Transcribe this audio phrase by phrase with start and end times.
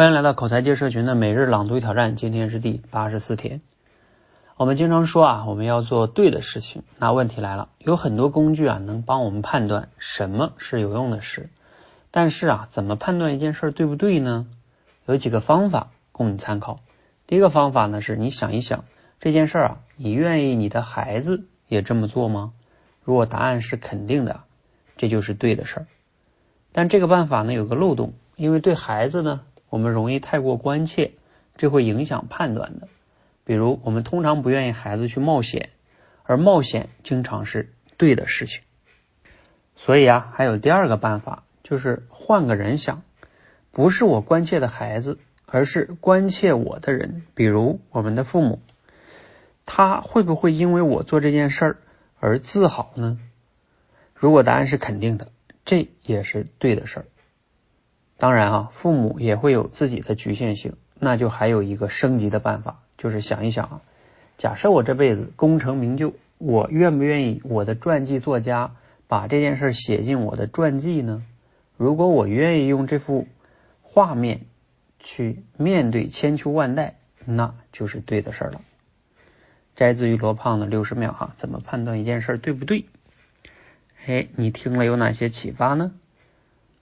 [0.00, 3.60] 欢迎来到口才界社群的每日朗读挑战，今天是第八十四天。
[4.56, 6.84] 我们经常说啊，我们要做对的事情。
[6.96, 11.50] 那问题来了，有很多工具啊，能帮我们判断什么是有用的事。
[12.10, 14.46] 但是啊，怎么判断一件事对不对呢？
[15.04, 16.80] 有几个方法供你参考。
[17.26, 18.86] 第一个方法呢，是你想一想
[19.20, 22.54] 这件事啊，你愿意你的孩子也这么做吗？
[23.04, 24.40] 如果答案是肯定的，
[24.96, 25.86] 这就是对的事儿。
[26.72, 29.42] 但这个办法呢，有个漏洞，因为对孩子呢。
[29.70, 31.12] 我们容易太过关切，
[31.56, 32.88] 这会影响判断的。
[33.44, 35.70] 比如，我们通常不愿意孩子去冒险，
[36.24, 38.60] 而冒险经常是对的事情。
[39.76, 43.02] 所以啊，还有第二个办法，就是换个人想，
[43.72, 48.60] 不是我关切的孩子，而是关切我的人，比如我们的父母，
[49.64, 51.76] 他会不会因为我做这件事儿
[52.18, 53.18] 而自豪呢？
[54.14, 55.28] 如果答案是肯定的，
[55.64, 57.06] 这也是对的事儿。
[58.20, 63.80] 当然啊，父母也会有自己的局限性，那就还有一个升级的办法，就是想一想啊，
[64.36, 68.72] 假设我这辈子功成名就，我愿不愿意我的传记作家
[69.08, 71.24] 把这件事写进我的传记呢？
[71.78, 73.26] 如果我愿意用这幅
[73.80, 74.42] 画面
[74.98, 78.60] 去面对千秋万代，那就是对的事儿了。
[79.74, 82.84] 摘自于罗胖的六十秒哈，怎么判断一件事对不对？
[84.04, 85.92] 哎，你听了有哪些启发呢？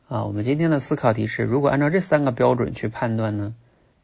[0.09, 3.55] 啊，我们今天的思考题是：如果按照这三个标准去判断呢，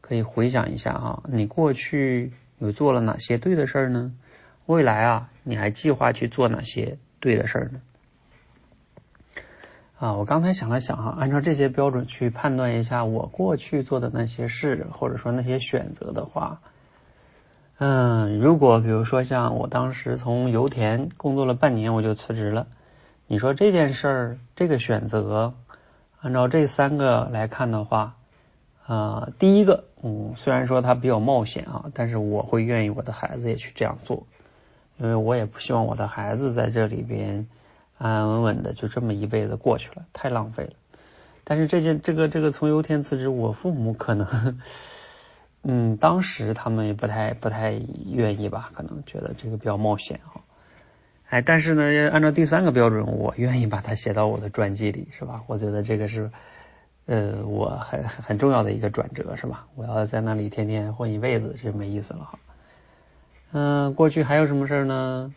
[0.01, 4.13] 可以回想一下哈，你过去有做了哪些对的事儿呢？
[4.67, 7.81] 未来啊，你还计划去做哪些对的事儿呢？
[9.97, 16.61] 啊，我刚才想了想哈，按照这些标准去判断一下我过去做的那些事，或者说那些选择的话，
[17.79, 22.67] 嗯，如果比如说像我当时从油田工作了半年我就辞职了，
[23.25, 25.55] 你说这件事儿这个选择？
[26.25, 28.15] 按照这三个来看的话，
[28.87, 34.25] 啊，第一个，嗯，虽然说它比较冒险啊，但是我会愿意我的孩子也去这样做，
[34.97, 37.47] 因为我也不希望我的孩子在这里边
[37.99, 40.71] 安安稳稳的就这么一辈子过去了，太浪费了。
[41.43, 44.59] 但是这件这个这个从油田辞职，我父母可能，
[45.61, 50.41] 嗯，当时他们也不太不太愿意吧，可能觉得这个比较冒险啊。
[51.27, 55.41] 哎，但是呢，按照第三个标准，我愿意把它写到我的传记里，是吧？
[55.47, 56.29] 我觉得这个是，
[57.07, 59.65] 呃，我很很重要的一个转折，是吧？
[59.75, 62.39] 我要在那里天天混一辈子，就没意思了哈。
[63.51, 65.33] 嗯，过去还有什么事儿呢？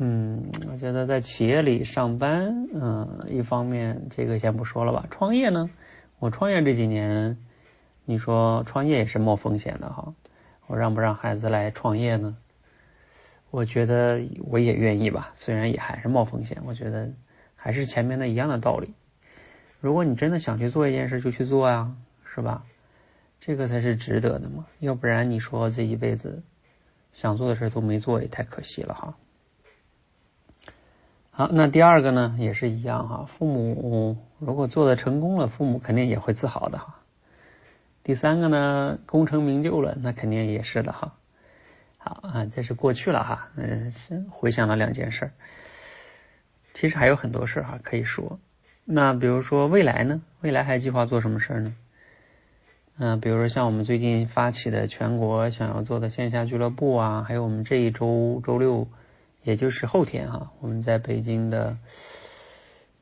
[0.00, 5.06] 嗯，我觉得在企业里上班，嗯，一方面这个先不说了吧。
[5.10, 5.70] 创业呢，
[6.18, 7.36] 我创业这几年，
[8.04, 10.14] 你说创业也是冒风险的哈。
[10.66, 12.36] 我让不让孩子来创业呢？
[13.50, 16.62] 我觉得我也愿意吧，虽然也还是冒风险。
[16.66, 17.10] 我觉得
[17.56, 18.94] 还是前面的一样的道理。
[19.80, 21.94] 如果你真的想去做一件事，就去做呀，
[22.24, 22.64] 是吧？
[23.40, 24.66] 这个才是值得的嘛。
[24.80, 26.42] 要不然你说这一辈子
[27.12, 29.16] 想做的事都没做，也太可惜了哈。
[31.30, 33.24] 好，那第二个呢，也是一样哈。
[33.26, 36.96] 父母如果做的成功了，父母肯定也会自豪的哈。
[38.02, 41.14] 第三个呢，功成名就了，那肯定也是的哈。
[42.08, 43.92] 啊，这是过去了哈，嗯，
[44.30, 45.30] 回想了两件事，
[46.74, 48.38] 其实还有很多事儿哈可以说。
[48.84, 50.22] 那比如说未来呢？
[50.40, 51.74] 未来还计划做什么事儿呢？
[52.98, 58.88] 嗯，比如说像我们最近发起的全国想要做的线下俱乐部啊，还有我们这一周周六，
[59.42, 61.76] 也就是后天哈，我们在北京的，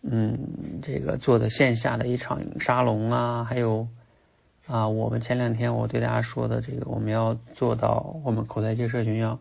[0.03, 3.89] 嗯，这个做的线下的一场沙龙啊，还有。
[4.67, 9.39] 啊，我们前两天我对大家说的这个，我们要做到，我们口才界社群要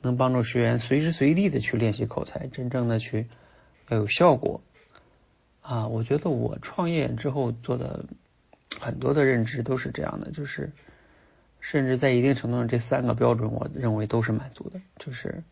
[0.00, 3.26] 能帮助学员随时随地的去练习口才，真正的去
[3.88, 4.60] 要有效果。
[5.62, 8.04] 啊，我觉得我创业之后做的
[8.80, 10.70] 很多的认知都是这样的，就是
[11.58, 15.42] 甚至在一定程度上，这三个标准我认为都是满足的，就是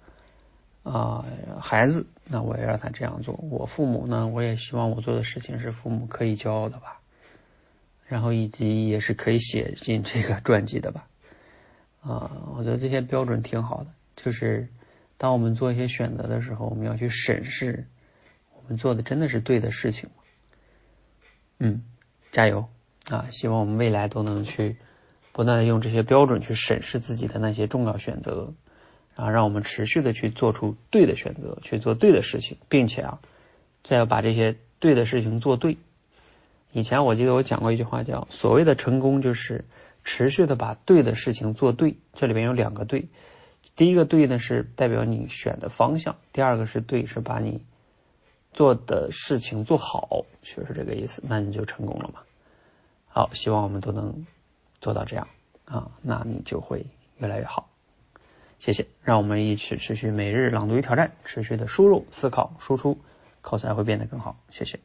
[0.84, 1.24] 啊，
[1.60, 7.00] 孩子，那我也让他这样做；我父母呢，我也希望我做的事情是父母可以骄傲的吧。
[8.08, 11.08] 然后以及也是可以写进这个传记的吧，
[12.02, 13.86] 啊，我觉得这些标准挺好的。
[14.14, 14.68] 就是
[15.18, 17.86] 当我们做一些选择的时候，我们要去审视
[18.54, 20.08] 我们做的真的是对的事情？
[21.58, 21.82] 嗯，
[22.30, 22.68] 加油
[23.08, 23.26] 啊！
[23.30, 24.76] 希望我们未来都能去
[25.32, 28.54] 不断的用这些标准去审视自己的那些重要选择，
[29.16, 33.20] 然后让我们持续的去做出对的选择，去做对的事情，并且啊，
[33.82, 35.78] 再要把这些对的事情做对。
[36.76, 39.64] 以前我记得我讲过一句话，叫所谓的成功就是
[40.04, 41.96] 持续的把对的事情做对。
[42.12, 43.08] 这里边有两个对，
[43.76, 47.62] 第一个对呢是代表你选的方向，第二个是对是把你
[48.52, 52.20] 做的事情做好，就是这个意思，那你就成功了嘛。
[53.06, 54.26] 好，希望我们都能
[54.78, 55.28] 做到这样
[55.64, 56.84] 啊，那你就会
[57.16, 57.70] 越来越好。
[58.58, 62.98] 谢谢，让我们一起持续每日朗读与挑战，持续的输入、思考、输出，
[63.40, 64.36] 口才会变得更好。
[64.50, 64.78] 谢谢。